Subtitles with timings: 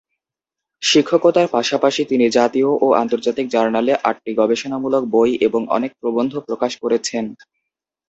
[0.81, 7.25] শিক্ষকতার পাশাপাশি তিনি জাতীয় ও আন্তর্জাতিক জার্নালে আটটি গবেষণামূলক বই এবং অনেক প্রবন্ধ প্রকাশ করেছেন।